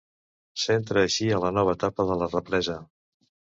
[0.61, 2.81] S'entra així en la nova etapa de la represa.